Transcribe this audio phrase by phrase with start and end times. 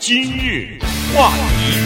[0.00, 0.78] 今日
[1.14, 1.76] 话题，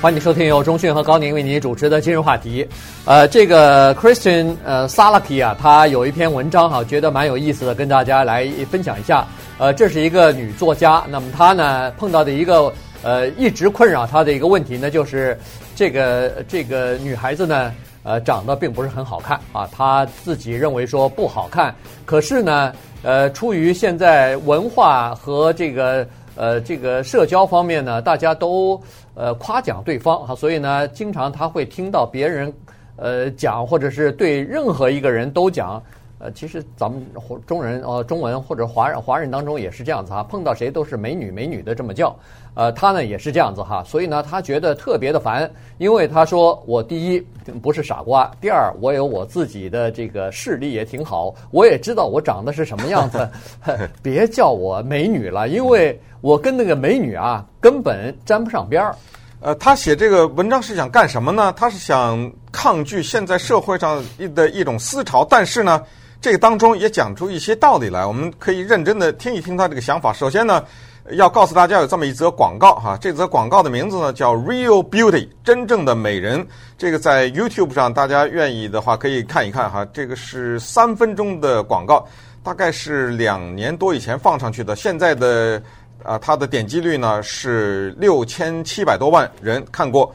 [0.00, 2.64] 欢迎收听由中讯和高宁为您主持的今日话题。
[3.04, 9.26] 呃，这个 Christian 呃 Salaki 啊，他有一篇文章哈，觉得蛮有意思的，跟大家来分享一下。
[9.58, 12.72] 呃，这是一个女作家，那么她呢碰到的一个
[13.02, 15.36] 呃一直困扰她的一个问题呢，就是
[15.74, 22.72] 这个这个女孩子呢，呃，长得并不是很好看啊，她自己认为说不好看，可是呢。
[23.02, 28.80] 呃，出于现在文化和这个呃这个社交方面呢，大家都
[29.14, 32.52] 呃夸奖对方哈，所以呢，经常他会听到别人
[32.96, 35.82] 呃讲，或者是对任何一个人都讲。
[36.18, 37.04] 呃，其实咱们
[37.46, 42.14] 中人呃中文或者华人华人当中也是这样子哈，碰到谁都是美女美女的这么叫。
[42.54, 47.20] 呃，他呢也是这样子哈，所以呢，他觉得特别的烦，因为他说我第一
[47.62, 53.28] 不是傻瓜，第二我有我自己的这个视力也挺好，我也知道我长得是什么样子，
[54.02, 58.96] 别叫我美女了，因为我跟那个美女啊根本沾不上边儿。
[59.40, 61.54] 呃，他写这个文章是想干什么呢？
[61.56, 64.02] 他是想抗拒现在社会上
[64.34, 65.80] 的一种思潮，但是呢，
[66.20, 70.12] 这个当中也讲出一些道理来，我们可以认真的听一听他这个想法。
[70.12, 70.64] 首先呢。
[71.12, 76.46] 要告诉大家有这么一则广告哈，这则广告的名字呢叫 Real Beauty，真正的美人。
[76.76, 79.86] 这个在 YouTube 上，大家愿意的话可以看一看哈。
[79.86, 82.06] 这个是三分钟的广告，
[82.42, 84.76] 大概是两年多以前放上去的。
[84.76, 85.62] 现在的
[86.04, 90.14] 啊，它的点击率呢是六千七百多万人看过。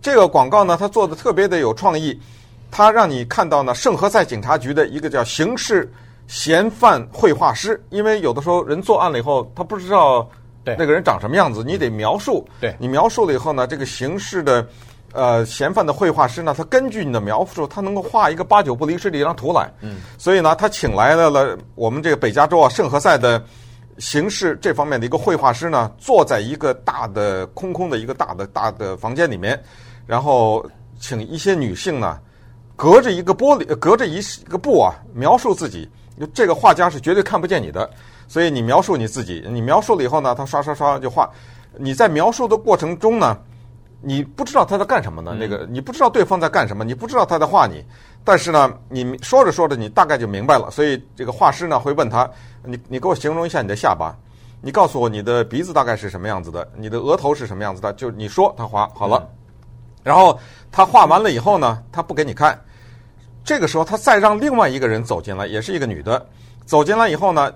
[0.00, 2.20] 这个广告呢，它做的特别的有创意，
[2.72, 5.88] 它让你看到呢圣何塞警察局的一个叫刑事。
[6.28, 10.26] 嫌犯绘画师，因为有的时候人作案了以后，他不知道
[10.64, 12.48] 那个人长什么样子，你得描述。
[12.58, 14.66] 对，你描述了以后呢，这个刑事的
[15.12, 19.70] 呃嫌犯的绘画师呢，他根据你的描述，他能够画一个八九不离十的一张图来。
[19.80, 23.44] 嗯，所以呢，他请来了了我们这个北加州啊圣何塞的
[23.98, 29.60] 刑事这方面的一个绘画师呢，坐在一个大的空空的一个大的大的房间里面，
[30.06, 30.64] 然后
[30.98, 32.16] 请一些女性呢，
[32.76, 35.88] 隔着一个玻璃，隔着一一个布啊，描述自己。
[36.34, 37.88] 这个画家是绝对看不见你的，
[38.28, 39.44] 所以你描述你自己。
[39.48, 41.28] 你描述了以后呢，他刷刷刷就画。
[41.78, 43.36] 你在描述的过程中呢，
[44.00, 45.34] 你不知道他在干什么呢？
[45.38, 47.82] 那个你不知道对方在干什么，你不知道他在画你。
[48.24, 50.70] 但是呢，你说着说着，你大概就明白了。
[50.70, 52.30] 所以这个画师呢会问他：
[52.64, 54.14] 你你给我形容一下你的下巴，
[54.60, 57.92] 你告诉我你的鼻子大概是什么样子的，你的额头是什么样子的？
[57.94, 59.28] 就你说他画好了，
[60.02, 60.38] 然后
[60.70, 62.58] 他画完了以后呢，他不给你看。
[63.44, 66.24] 这个时候，他再让另外一个人走进来，也是一个女的。
[66.64, 67.52] 走进来以后呢，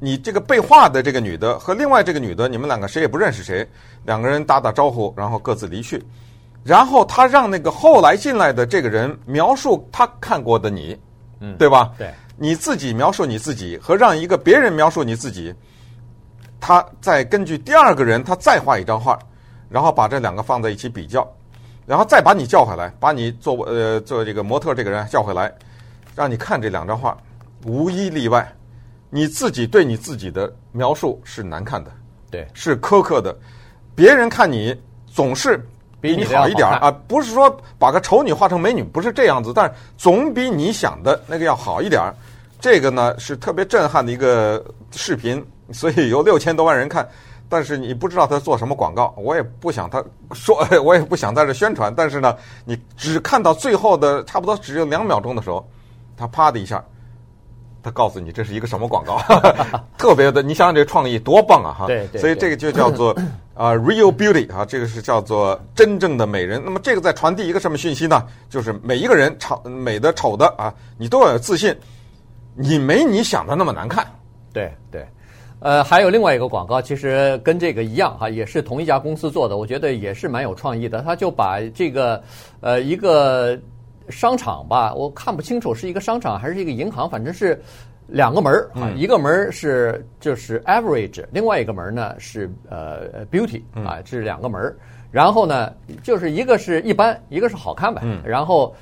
[0.00, 3.68] 你这个被画的这个女的和另外这个女的，你们两个谁也不认识谁，
[4.04, 6.02] 两个人打打招呼，然后各自离去。
[6.64, 10.98] 然后他让那个后来进来的这个人描述他看过的你，
[11.40, 11.92] 嗯，对吧？
[11.98, 15.54] 对，你自己描述你自己和让一个别人描述你自己，
[16.58, 19.18] 他再根据第二个人他再画一张画，
[19.68, 21.26] 然后把这两个放在一起比较。
[21.88, 25.50] 然后再把你叫回来，把你做呃做这个模特这个人叫回来，
[26.14, 27.16] 让你看这两张画，
[27.64, 28.46] 无一例外，
[29.08, 31.90] 你自己对你自己的描述是难看的，
[32.30, 33.34] 对，是苛刻的，
[33.94, 35.58] 别人看你总是
[35.98, 42.02] 比你好一点啊，不是说把个丑女画成美女，不是这样子，但是总比你想的那个要好一点。
[42.60, 47.08] 这个呢是特别震撼的一个视频，所以有六千多万人看。
[47.48, 51.92] 但是你不知道他做什么广告，我也不想他说， 我也不想在这宣传。
[51.96, 55.66] 但是呢，你只看到最后的差不多只有两秒钟的时候，
[56.16, 56.84] 他啪的一下，
[57.82, 59.18] 他告诉你这是一个什么广告，
[59.96, 61.72] 特别的，你想想这创意多棒啊！
[61.78, 62.20] 哈，对对。
[62.20, 63.16] 所以这个就叫做
[63.54, 66.60] 啊，real beauty 啊，这个是叫做真正的美人。
[66.64, 68.26] 那么这个在传递一个什么讯息呢？
[68.50, 71.74] 就是每一个人丑美的丑的啊，你都要有自信，
[72.54, 74.06] 你没你想的那么难看。
[74.52, 75.06] 对对。
[75.60, 81.02] 呃，还有另外一个广告，其实跟这个一样哈，也是同一家公司做的，我觉得也是蛮有创意的。
[81.02, 82.22] 他就把这个
[82.60, 83.58] 呃一个
[84.08, 87.60] 商场吧，我看不清楚是一个商场还是一个银行，反正是
[88.06, 94.76] 两个门儿啊，一个门是就是 average，另外一个门呢是呃 beauty 啊，这是两个门儿。
[95.10, 95.72] 然后呢，
[96.04, 98.00] 就是一个是一般，一个是好看呗。
[98.24, 98.72] 然后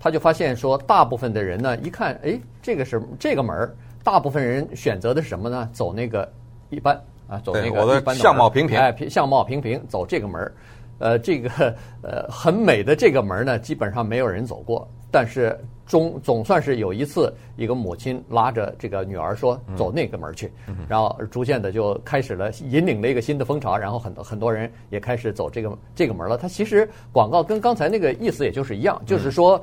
[0.00, 3.72] 他就发现说，大部分的人呢一看，哎，这个是这个门。
[4.04, 5.68] 大部分人选择的是什么呢？
[5.72, 6.30] 走那个
[6.70, 6.94] 一般
[7.26, 10.54] 啊，走那个一般的相貌平平，哎，相貌平平，走这个门儿。
[10.98, 14.88] 呃，这个呃很美的这个门呢，基本上没有人走过。
[15.10, 20.52] 但是总总算是有一次，一个母亲拉着这个女儿说：“走那个门去。”
[20.88, 23.76] 然后逐渐的就开始了，引领了一个新的风潮。
[23.76, 26.36] 然后很多很多人也开始走这个这个门了。
[26.36, 29.62] 它其实广告跟刚才那个意思也就是一样，就是说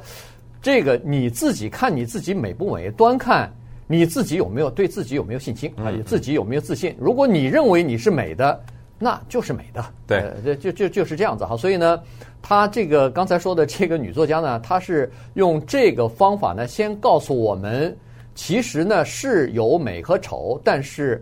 [0.62, 3.50] 这个你自己看你自己美不美，端看。
[3.92, 5.92] 你自己有没有对自己有没有信心啊？
[5.92, 6.96] 你自己有没有自信？
[6.98, 8.64] 如果你认为你是美的，
[8.98, 9.86] 那就是美的。
[10.08, 11.58] 对，就就就就是这样子哈。
[11.58, 12.02] 所以呢，
[12.42, 17.94] 他这个刚才说的这个女作家呢，她是用这个方法呢，先告诉我们，
[18.34, 21.22] 其实呢是有美和丑，但是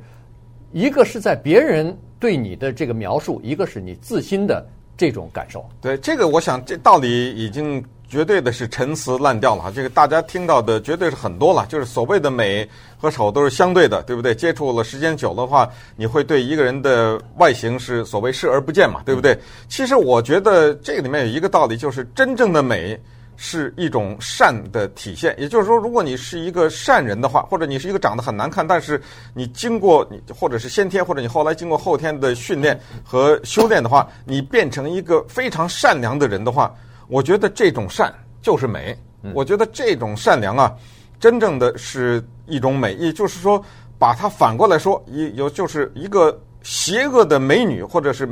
[0.72, 4.64] 一个是在别人对你的这个描述，一个是你自心的
[4.96, 5.68] 这种感受。
[5.82, 7.84] 对，这个我想这道理已经。
[8.10, 11.64] 绝对的是陈词滥调了哈，这个大家听到的绝对是很多了。
[11.68, 12.68] 就是所谓的美
[12.98, 14.34] 和丑都是相对的，对不对？
[14.34, 19.38] 接触了时间久的话，你会对一个人的外形是所谓视而不见嘛，对不对？
[19.68, 23.00] 其实我觉得这里面有一个道理，就是真正的美
[23.38, 25.36] 是一种善的体现。
[25.38, 29.00] 也就是说，如果你是一个善人的话，或者你是一个长得很难看，但是
[29.36, 36.74] 你经过你或者是先天或者你后来经过后天的训练和修炼的话，你变成一个非常善良的人的话。
[37.10, 38.98] 我觉得这种善就是美。
[39.34, 40.74] 我觉得这种善良啊，
[41.20, 42.94] 真正的是一种美。
[42.94, 43.62] 也就是说，
[43.98, 48.26] 把它反过来说，一有就是一个邪恶的美女，或者是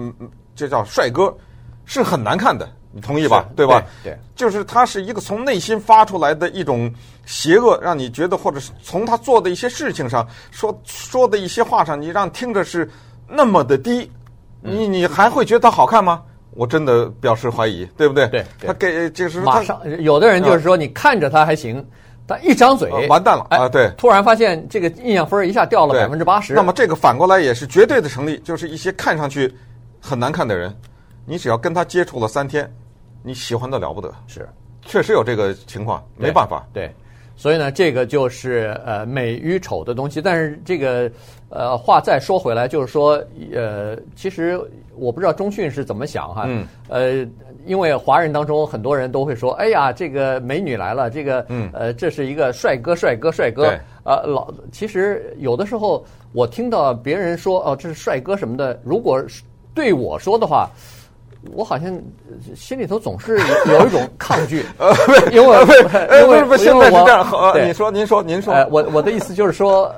[0.55, 1.35] 这叫帅哥，
[1.83, 2.69] 是很难看的。
[2.93, 3.45] 你同意吧？
[3.53, 3.83] 对吧？
[4.01, 6.89] 对，就是他是一个从内心发出来的一种
[7.25, 12.89] 邪恶，让你觉得，或者是从他做的一些事情上说说的一些话上，你让听着是
[13.27, 14.09] 那么的低，
[14.61, 16.23] 你你还会觉得他好看吗？
[16.57, 18.27] 我真的表示怀疑，对不对？
[18.29, 21.85] 对，他给就是马上有的人就是说，你看着他还行，
[22.25, 23.69] 但一张嘴完蛋了啊！
[23.69, 26.55] 对，突然发现这个印象分一下掉了百分之八十。
[26.55, 29.53] 那么这个反过来也是绝对的成立，就是一些看上去
[30.01, 30.75] 很难看的人，
[31.25, 32.67] 你只要跟他接触了三天，
[33.21, 34.11] 你喜欢的了不得。
[34.25, 34.49] 是，
[34.81, 36.65] 确实有这个情况，没办法。
[36.73, 36.91] 对。
[37.39, 40.19] 所以呢，这个就是呃美与丑的东西。
[40.19, 41.07] 但是这个
[41.49, 43.21] 呃话再说回来，就是说
[43.53, 44.59] 呃，其实
[44.95, 46.43] 我不知道中迅是怎么想哈。
[46.47, 46.67] 嗯。
[46.89, 47.25] 呃，
[47.65, 53.79] 因为华人当中很多人都会说：“哎呀，这个美女来了，这个嗯呃，这是一个帅哥，帅哥，帅哥。”对。
[54.03, 56.03] 呃，老其实有的时候
[56.33, 59.21] 我听到别人说哦，这是帅哥什么的，如果
[59.73, 60.69] 对我说的话。
[61.53, 61.97] 我好像
[62.55, 64.91] 心里头总是有一种抗拒， 呃，
[65.31, 67.25] 因为不是不是不是，现在是这样。
[67.31, 68.53] 呃，你说，您说，您说。
[68.53, 69.93] 呃，我我的意思就是说，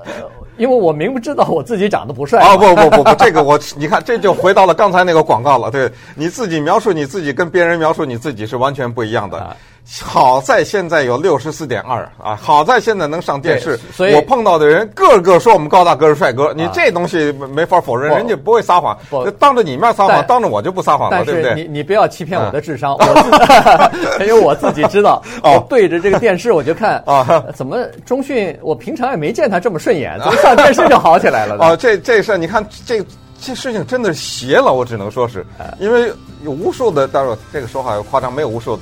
[0.59, 2.41] 因为我明不知道我自己长得不帅。
[2.41, 5.71] 啊，不不不不，这个我你看，这就回到了刚才那个广告了。
[5.71, 9.55] 对，你自己描述你自己，跟别人描述你自己是完全不一样的。
[10.01, 12.35] 好在现在有六十四点二啊！
[12.39, 16.53] 好在现在能上电视，所以我碰到的人个个说我们高大哥是帅哥。
[16.53, 18.95] 你这东西没法否认，人家不会撒谎。
[19.39, 21.55] 当着你面撒谎，当着我就不撒谎了，对不对？
[21.55, 22.95] 你你不要欺骗我的智商，
[24.21, 25.23] 因为我自己知道。
[25.43, 28.55] 哦，对着这个电视我就看啊，怎么中迅？
[28.61, 31.57] 我平常也没见他这么顺眼，怎么上电视就好起来了？
[31.59, 33.03] 哦，这这事你看，这
[33.41, 35.43] 这事情真的是邪了，我只能说是，
[35.79, 36.13] 因为
[36.43, 38.79] 有无数的，当然这个说话夸张，没有无数。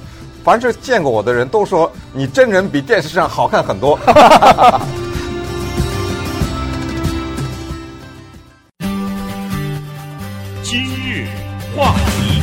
[0.47, 3.99] 凡是见过我的人都说，你真人比电视上好看很多。
[10.63, 11.27] 今日
[11.75, 12.41] 话题，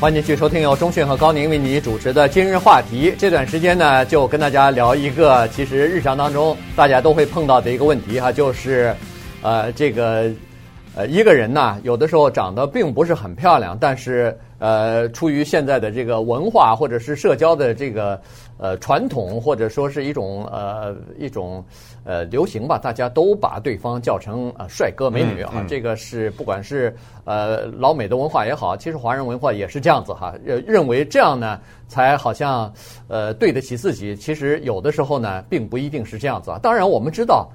[0.00, 3.12] 欢迎继续收听由钟讯和高宁为你主持的今日话题。
[3.18, 8.94] 这段时间呢，就跟大家聊一个其实日常当中大家都会碰到的一个问题哈，就是，
[9.42, 10.30] 呃，这个。
[10.94, 18.20] 呃，一个人呢，有的时候长得并不是很漂亮，但是呃，出于现在的这个文化或者是社交的这个
[18.58, 21.64] 呃传统，或者说是一种呃一种
[22.04, 32.70] 呃流行吧，大家都把对方叫成呃帅哥美女啊，嗯嗯、这个是不管是呃老美的文化也好，其实华人文化也是这样子哈，认认为这样呢才好像
[33.08, 36.58] 呃对得起自己，其实有的时候呢并不一定是这样子啊。
[36.62, 37.50] 当然我们知道。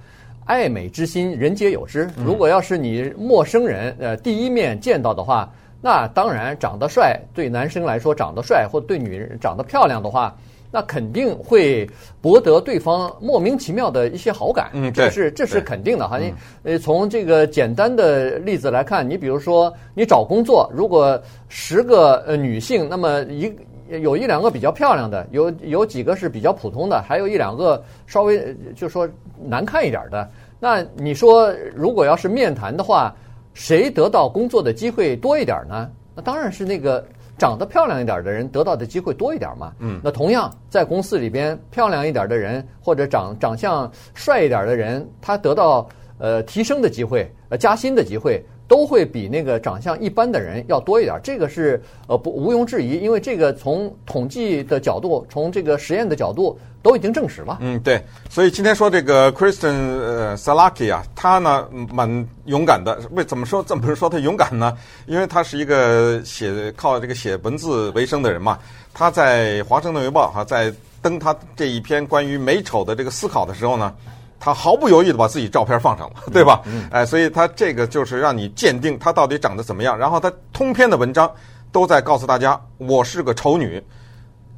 [0.48, 2.10] 爱美之心，人皆有之。
[2.16, 5.52] 如果要是你陌生人，呃，第一面见到的话，
[5.82, 10.34] 那当然长得帅，对男生来说长得帅，或对女人长得漂亮的话，
[10.72, 11.86] 那肯定会
[12.22, 14.70] 博得对方莫名其妙的一些好感。
[14.72, 16.18] 嗯，这是这是肯定的哈。
[16.18, 23.54] 你呃，从这个简单的例子来看，你比如说你找工作，如果十个呃女性，那么一。
[23.90, 29.08] 有一两个比较漂亮的，有有几个是比较普通的，还有一两个稍微就说
[29.44, 30.30] 难看一点的。
[30.60, 33.14] 那你说，如果要是面谈的话，
[33.54, 35.90] 谁得到工作的机会多一点呢？
[36.16, 37.06] 那当然是那个
[37.38, 39.72] 长得漂亮一点的人得到的机会多一点嘛。
[39.80, 40.02] 嗯。
[40.04, 48.44] 那同样在公司里边，漂亮一点的人或者长长相帅一点的人，他得到呃提升的机会、呃加薪的机会。
[48.68, 57.58] 都会比那个长相一般的人要多一点，这个是呃不毋庸置疑，因为这个从统计的角度，从这个实验的角度都已经证实了。
[57.62, 63.00] 嗯，对，所以今天说这个 Kristen 呃 Salaki 啊，他呢蛮勇敢的。
[63.12, 64.78] 为怎么说怎么说他勇敢呢？
[65.06, 68.60] 因为他是一个写靠这个写文字为生的人嘛。
[68.94, 73.94] 他在《华盛顿邮报》哈，在登他这一篇关于美丑的这个思考的时候呢，
[74.40, 76.62] 他毫不犹豫的把自己照片放上了，对吧？
[76.92, 79.98] 哎，所以他这个就是让你鉴定他到底长得怎么样。
[79.98, 81.32] 然后他通篇的文章
[81.72, 83.84] 都在告诉大家，我是个丑女，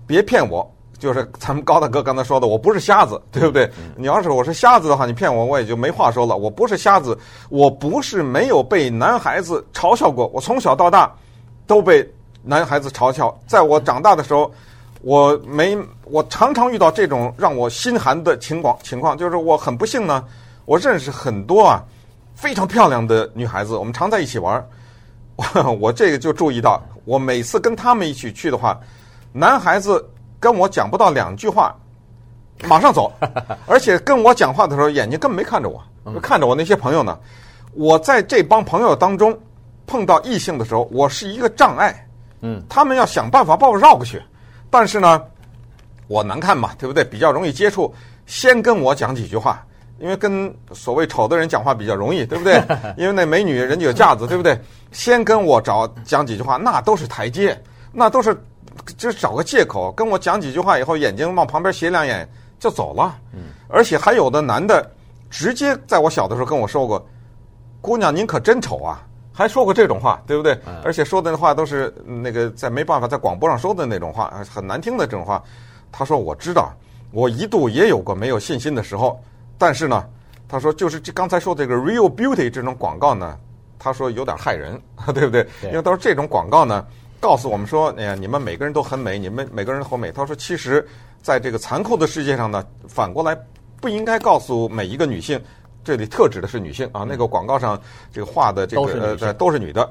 [0.05, 0.69] 别骗我。
[0.97, 3.71] 就是咱们高大哥刚才说的，我不是瞎子，对不对？
[3.95, 6.35] 你要是我是瞎子的话，你骗我，我也就没话说了。
[6.35, 7.17] 我不是瞎子，
[7.47, 11.09] 我不是没有被男孩子嘲笑过，我从小到大
[11.65, 12.05] 都被
[12.43, 13.33] 男孩子嘲笑。
[13.47, 14.51] 在我长大的时候，
[15.01, 18.77] 我没，我常常遇到这种让我心寒的情况。
[18.83, 20.23] 情况就是我很不幸呢，
[20.65, 21.83] 我认识很多啊
[22.35, 24.63] 非常漂亮的女孩子，我们常在一起玩。
[25.35, 28.79] 我 我这个就注意到，我每次跟他们一起去的话，
[29.31, 30.05] 男孩子。
[30.41, 31.75] 跟我讲不到两句话，
[32.63, 33.11] 马上走，
[33.67, 35.83] 而且跟我讲话的时候眼睛根本没看着我，
[36.21, 37.19] 看着我那些朋友呢。
[37.73, 39.37] 我在这帮朋友当中
[39.85, 42.07] 碰到异性的时候，我是一个障碍，
[42.39, 44.21] 嗯，他们要想办法把我绕过去。
[44.69, 45.21] 但是呢，
[46.07, 47.03] 我难看嘛，对不对？
[47.03, 47.93] 比较容易接触，
[48.25, 49.65] 先跟我讲几句话，
[49.99, 52.61] 因为跟所谓丑的人讲话比较容易，对不对？
[52.97, 54.59] 因为那美女人家有架子，对不对？
[54.91, 57.59] 先跟我找讲几句话，那都是台阶，
[57.91, 58.35] 那都是。
[58.97, 62.27] 就是找个借口跟我讲几句话以后，眼睛往旁边斜两眼
[62.59, 63.13] 就走了。
[63.33, 64.89] 嗯，而且还有的男的
[65.29, 67.05] 直接在我小的时候跟我说过
[67.81, 69.05] ：“姑娘，您可真丑啊！”
[69.39, 70.59] 还说过这种话，对不对？
[70.83, 75.41] 而且说的那话都是那个在没办法在广播上说的那种话，很难听的这种话。
[75.93, 76.73] 他说：“我知道，
[77.11, 79.17] 我一度也有过没有信心的时候，
[79.57, 80.03] 但是呢，
[80.49, 83.37] 他说就是这刚才说这个 Real Beauty 这种广告呢，
[83.79, 84.77] 他说有点害人，
[85.15, 85.47] 对不对？
[85.63, 86.85] 因为他说这种广告呢。”
[87.21, 90.09] 告诉我们说，哎呀，你们每个人都很美，你们每个人都很美。
[90.09, 90.87] 他说，其实，
[91.21, 93.37] 在这个残酷的世界上呢，反过来
[93.81, 95.37] 不应该告诉每一个女性，
[95.89, 97.03] 这里特指的是女性啊。
[97.03, 97.81] 那个广告上
[98.13, 99.89] 这个画的这个呃都是女的，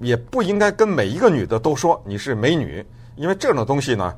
[0.00, 2.84] 也不应该跟每一个女的都说你是美女，
[3.16, 4.14] 因为这种东西呢，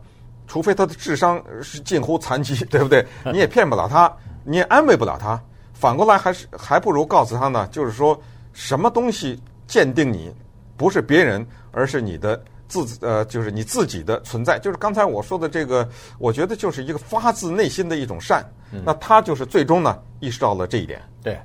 [0.46, 3.02] 除非她的智商是近乎残疾，对不对？
[3.32, 4.14] 你也骗不了她，
[4.44, 5.40] 你也安慰不了她。
[5.72, 8.20] 反过来还是还不如告诉她呢，就是说
[8.52, 10.30] 什么东西鉴定你。
[10.76, 14.58] 不是别人，而是你的自呃，就是你自己的存在。
[14.58, 15.86] 就是刚才我说的这个，
[16.18, 18.42] 我觉得就是一个发自内心的一种善。
[18.84, 21.02] 那他就是最终呢意识到了这一点。
[21.24, 21.36] 对，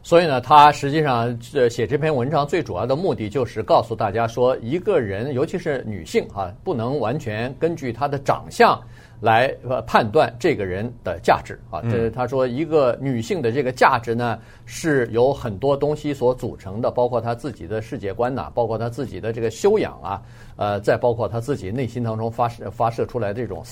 [0.00, 8.80] 所以呢，他实际上这写这篇文章最主要的目的就是告诉大家说，一个人尤其是女性啊，不能完全根据她的长相。
[9.20, 11.58] 来呃判断这个人的价值。
[11.70, 20.22] 啊，这是他说一个女性的这个价值呢，是由很多东西所组成的，包括她自己的世界观呐，包括她自己的这个修养啊，
[20.56, 23.62] 呃，再包括她自己内心当中发射发射出来这种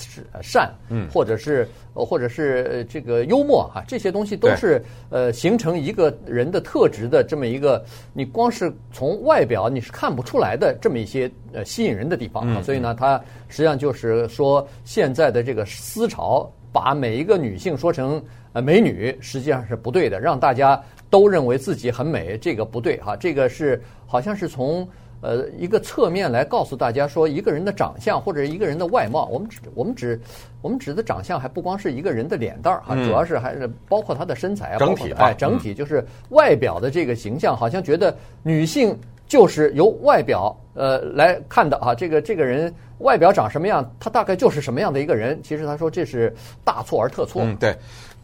[0.41, 15.36] 善，嗯，或者是或者是这个幽默哈，这些东西都是呃形成一个人的特质的这么一个，你光是从外表你是看不出来的这么一些呃吸引人的地方啊，所以呢，他实际上就是说现在的。
[15.37, 18.19] 的这个思潮，把每一个女性说成
[18.53, 20.19] 呃美女，实际上是不对的。
[20.19, 23.15] 让大家都认为自己很美，这个不对哈。
[23.15, 24.87] 这个是好像是从
[25.21, 30.19] 呃一个侧面来告诉大家说，一个人的长相或者一个人的外貌，我们指我们指
[30.63, 42.73] 我们指的长相还不光是一个人的脸蛋儿哈，主要是还是包括他的身材啊，整体哎，整体就是外表的这个形象，好像觉得女性就是由外表呃来看的啊，这个这个人。
[42.99, 45.39] 外表长什么样，他大概就是什么样的一个人。
[45.43, 47.41] 其实他说这是大错而特错。
[47.43, 47.77] 嗯，对。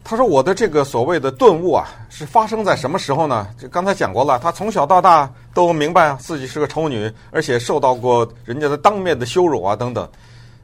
[0.06, 3.48] 他说我的这个所谓的顿悟啊，是发生在什么时候呢？
[3.58, 10.06] 就刚才讲过了，他从小到大都明白自己是个丑女，而且受到过人家的当面的羞辱啊等等。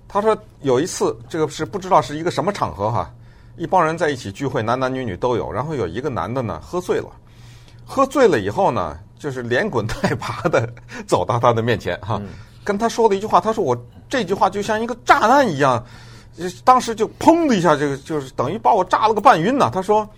[0.07, 3.11] 他说有一次，这个是不知道是一个什么场合哈，
[3.57, 5.51] 一帮人在一起聚会，男男女女都有。
[5.51, 7.09] 然后有一个男的呢，喝醉了，
[7.87, 10.71] 喝醉了以后呢，就是连滚带爬的
[11.07, 12.21] 走到他的面前哈。
[12.21, 12.29] 嗯
[12.63, 13.77] 跟他说了一句话，他说我
[14.09, 15.85] 这句话就像一个炸弹一样，
[16.65, 19.71] 当时就砰的一下，这个就是等于把我炸了个半晕呐。
[19.73, 20.09] 他说，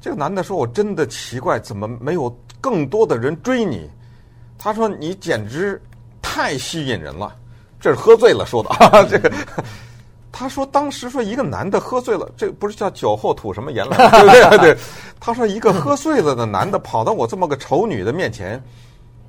[0.00, 3.88] 这个男的说，我真的奇怪，怎么没有更多的人追你？
[4.58, 5.80] 他说你简直
[6.20, 7.34] 太吸引人了。
[7.80, 9.32] 这是喝醉了说的啊， 这个
[10.30, 14.74] 他说当时说一个男的喝醉了，这不是叫酒后吐什么言来， 对不对？
[14.74, 14.76] 对，
[15.18, 18.62] 他说一个喝醉了的男的跑到我这么个丑女的面前，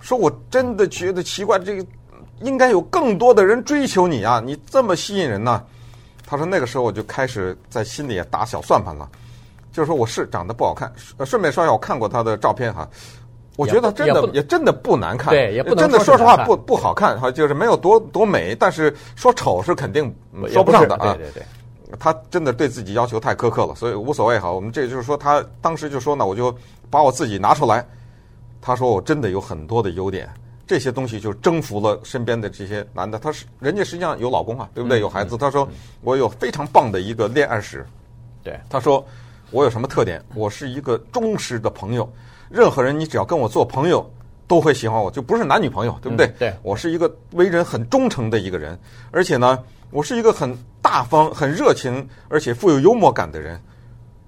[0.01, 1.85] 说我真的觉得奇怪，这个。
[2.43, 4.41] 应该有更多的人追求你啊！
[4.43, 5.63] 你这么吸引人呢？
[6.25, 9.09] 他说那个时候我就开始在心里也打小算盘了，
[9.71, 10.91] 就是说我是长得不好看。
[11.25, 12.87] 顺便说一下，我看过他的照片哈，
[13.57, 20.13] 我觉得真的也，也真的不难看，对，也不能真的说实话不不好看哈，就是没有多多美，但是说丑是肯定
[20.47, 21.13] 说不上的啊。
[21.15, 21.43] 对对对，
[21.99, 24.49] 他真的对自己要求太苛刻了，所以无所谓哈。
[24.49, 26.55] 我们这就是说，他当时就说呢，我就
[26.89, 27.85] 把我自己拿出来，
[28.61, 30.29] 他说我真的有很多的优点。
[30.71, 33.19] 这些东西就征服了身边的这些男的。
[33.19, 35.01] 他是人家实际上有老公啊，对不对？
[35.01, 35.35] 有孩子。
[35.35, 35.67] 他说
[35.99, 37.85] 我有非常棒的一个恋爱史。
[38.41, 39.05] 对，他说
[39.49, 40.23] 我有什么特点？
[40.33, 42.09] 我是一个忠实的朋友。
[42.49, 44.09] 任何人你只要跟我做朋友，
[44.47, 46.33] 都会喜欢我，就不是男女朋友，对不对？
[46.39, 48.79] 对，我是一个为人很忠诚的一个人，
[49.11, 53.61] 而且呢，我是一个很大方、很热情，而且富有幽默感的人。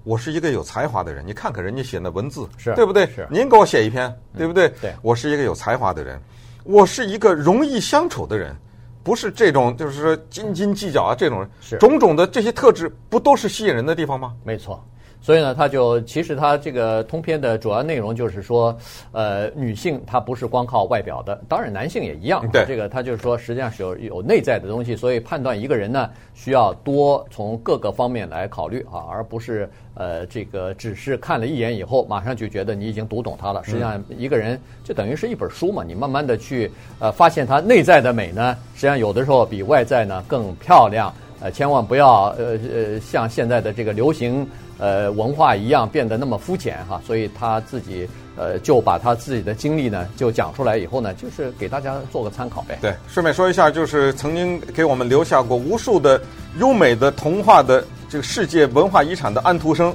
[0.04, 3.06] 我是一个有才华的人，你看看人家写的文字，是对不对？
[3.06, 4.68] 是，您给我写一篇，对不对？
[4.80, 6.20] 对，我是一个有才华的人，
[6.62, 8.54] 我是一个容易相处的人，
[9.02, 14.34] 不是这种就是说斤斤计较啊这种，是种种的这些特质，不都是吸引人的地方吗？
[14.44, 14.84] 没错。
[15.24, 18.76] 所以呢，他就其实他这个通篇的主要内容就是说，
[19.10, 22.46] 呃，女性她不是光靠外表的，当然男性也一样。
[22.52, 33.64] 对，这个他就是说，实际上是有有内在的东西，所以判断一个人呢，需要多从各个方面来考虑啊，而不是呃这个只是看了一眼以后，马上就觉得你已经读懂他了。
[33.64, 41.10] 实际上，一个人就等于是一本书嘛，你慢慢的去呃发现他内在的美呢，实际上有的时候比外在呢更漂亮。
[41.40, 44.46] 呃，千万不要呃呃像现在的这个流行。
[44.76, 52.76] 呃，文化一样变得那么肤浅哈，所以他自己呃就把他自己的经历呢就讲出来以后呢，就是给大家做个参考呗。
[52.82, 56.20] 对，顺便说一下，就是曾经给我们留下过无数的
[56.58, 59.94] 优美的童话的这个世界文化遗产的安徒生，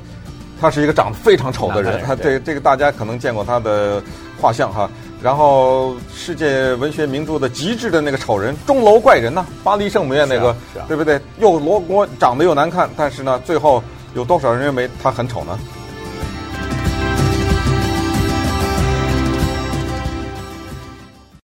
[0.61, 4.01] 他是一个长得非常丑的人，人他这这个大家可能见过他的
[4.39, 4.89] 画像哈。
[5.21, 11.19] 然后世界文学名著的极致的那个丑人钟楼怪人呐，巴黎圣母院那个，啊啊、对不对？
[11.39, 13.83] 又罗锅长得又难看，但是呢，最后。
[14.15, 15.57] 有多少人认为他很丑呢？